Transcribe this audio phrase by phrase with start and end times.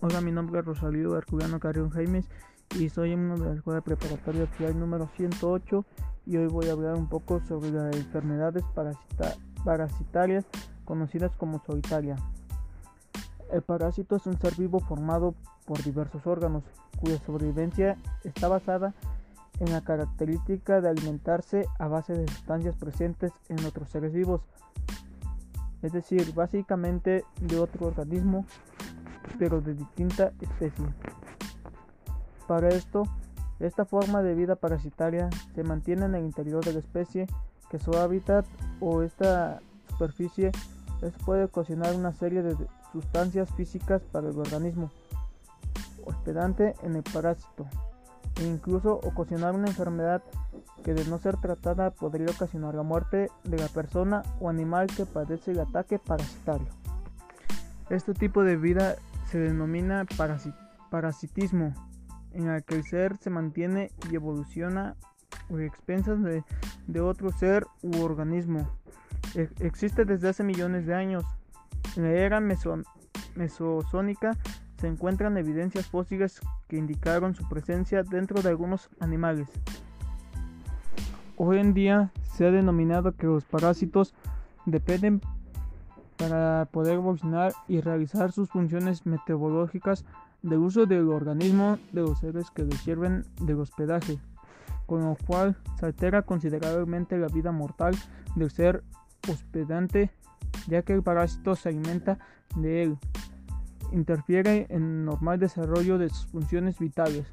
[0.00, 2.28] Hola, mi nombre es Rosalío Herculano Carrión Jaimes
[2.78, 5.84] y soy uno de la Escuela Preparatoria Oficial número 108
[6.24, 9.34] y hoy voy a hablar un poco sobre las enfermedades parasita
[9.64, 10.44] parasitarias
[10.84, 12.14] conocidas como solitaria.
[13.50, 15.34] El parásito es un ser vivo formado
[15.66, 16.62] por diversos órganos
[17.00, 18.94] cuya sobrevivencia está basada
[19.58, 24.42] en la característica de alimentarse a base de sustancias presentes en otros seres vivos,
[25.82, 28.46] es decir, básicamente de otro organismo
[29.38, 30.86] pero de distinta especie.
[32.46, 33.04] Para esto,
[33.60, 37.26] esta forma de vida parasitaria se mantiene en el interior de la especie
[37.70, 38.46] que su hábitat
[38.80, 40.52] o esta superficie
[41.02, 42.56] les puede ocasionar una serie de
[42.92, 44.90] sustancias físicas para el organismo
[46.04, 47.66] hospedante en el parásito
[48.40, 50.22] e incluso ocasionar una enfermedad
[50.84, 55.04] que de no ser tratada podría ocasionar la muerte de la persona o animal que
[55.04, 56.68] padece el ataque parasitario.
[57.90, 58.96] Este tipo de vida
[59.30, 60.06] se denomina
[60.90, 61.74] parasitismo,
[62.32, 64.96] en el que el ser se mantiene y evoluciona
[65.50, 68.68] a expensas de, otro ser u organismo.
[69.34, 71.24] E, existe desde hace millones de años.
[71.96, 74.36] En la era mesosónica
[74.80, 79.48] se encuentran evidencias fósiles que indicaron su presencia dentro de algunos animales.
[81.36, 84.14] Hoy en día se ha denominado que los parásitos
[84.64, 85.20] dependen
[86.18, 90.04] para poder evolucionar y realizar sus funciones meteorológicas
[90.42, 94.18] de uso del organismo de los seres que les sirven de hospedaje,
[94.86, 97.94] con lo cual se altera considerablemente la vida mortal
[98.34, 98.82] del ser
[99.30, 100.10] hospedante,
[100.66, 102.18] ya que el parásito se alimenta
[102.56, 102.98] de él,
[103.92, 107.26] interfiere en el normal desarrollo de sus funciones vitales.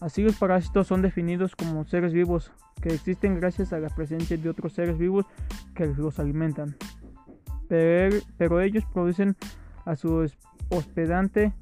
[0.00, 4.48] Así los parásitos son definidos como seres vivos que existen gracias a la presencia de
[4.48, 5.26] otros seres vivos
[5.74, 6.74] que los alimentan
[7.70, 9.36] pero, ellos producen
[9.84, 10.28] a su
[10.70, 11.52] hospedante,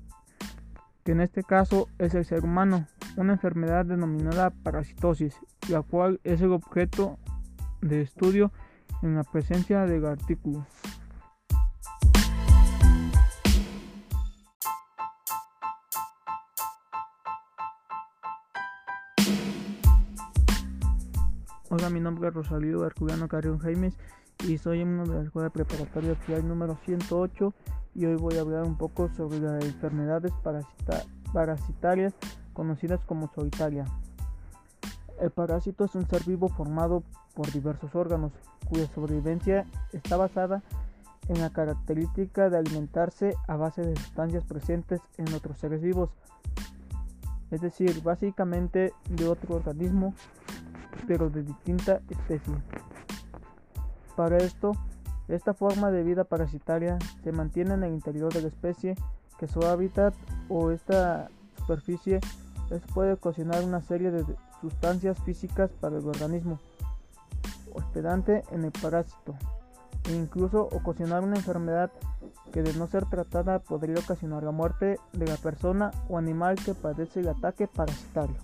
[1.05, 2.87] que en este caso es el ser humano,
[3.19, 5.37] una enfermedad denominada parasitosis,
[5.69, 7.19] la cual es el objeto
[7.83, 8.53] de estudio
[9.03, 10.65] en la presencia del artículo.
[21.71, 23.93] Hola, mi nombre es Rosalío Herculano Carrión Jaimes
[24.47, 27.53] y soy uno de la Escuela Preparatoria Oficial número 108
[27.95, 30.33] y hoy voy a hablar un poco sobre las enfermedades
[31.31, 32.15] parasitarias
[32.55, 33.85] conocidas como solitaria.
[35.21, 37.03] El parásito es un ser vivo formado
[37.35, 38.33] por diversos órganos
[38.67, 40.63] cuya sobrevivencia está basada
[41.29, 46.09] en la característica de alimentarse a base de sustancias presentes en otros seres vivos,
[47.51, 50.15] es decir, básicamente de otro organismo
[51.07, 52.55] pero de distinta especie.
[54.17, 54.73] Para esto,
[55.29, 58.95] esta forma de vida parasitaria se mantiene en el interior de la especie
[59.39, 60.15] que su hábitat
[60.49, 61.29] o esta
[61.59, 62.21] superficie
[62.71, 64.25] les puede ocasionar una serie de
[64.61, 66.59] sustancias físicas para el organismo
[67.75, 69.35] hospedante en el parásito
[70.09, 71.91] e incluso ocasionar una enfermedad
[72.53, 76.75] que de no ser tratada podría ocasionar la muerte de la persona o animal que
[76.75, 78.37] padece el ataque parasitario.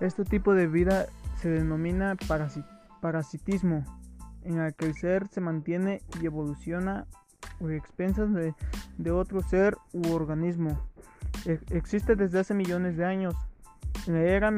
[0.00, 1.06] Este tipo de vida
[1.40, 2.16] se denomina
[3.00, 3.84] parasitismo
[4.44, 7.06] en el que el ser se mantiene y evoluciona
[7.60, 10.78] a expensas de, otro ser u organismo.
[11.46, 13.34] E, existe desde hace millones de años.
[14.06, 14.50] En la era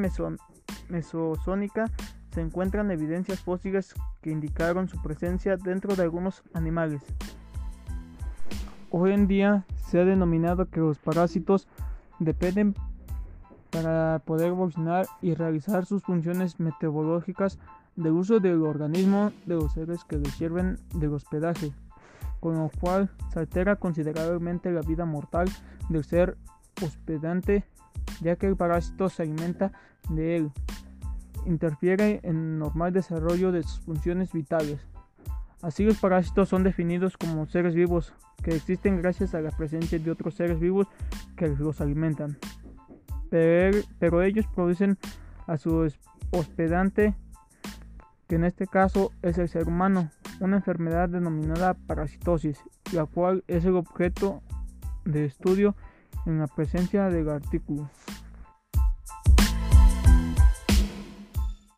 [0.89, 1.89] mesosónica
[2.31, 7.01] se encuentran evidencias fósiles que indicaron su presencia dentro de algunos animales.
[8.89, 11.67] Hoy en día se ha denominado que los parásitos
[12.19, 12.75] dependen
[13.73, 17.57] para poder evolucionar y realizar sus funciones meteorológicas
[17.95, 21.73] de uso del organismo de los seres que les sirven de hospedaje,
[22.39, 25.49] con lo cual se altera considerablemente la vida mortal
[25.89, 26.37] del ser
[26.83, 27.65] hospedante,
[28.21, 29.71] ya que el parásito se alimenta
[30.09, 30.51] de él,
[31.47, 34.85] interfiere en el normal desarrollo de sus funciones vitales.
[35.63, 40.11] Así los parásitos son definidos como seres vivos que existen gracias a la presencia de
[40.11, 40.87] otros seres vivos
[41.37, 42.37] que los alimentan.
[43.99, 44.99] Pero, ellos producen
[45.47, 45.91] a su
[46.29, 47.15] hospedante
[48.27, 52.59] que en este caso es el ser humano, una enfermedad denominada parasitosis,
[52.91, 54.43] la cual es el objeto
[55.05, 55.75] de estudio
[56.27, 57.89] en la presencia del artículo.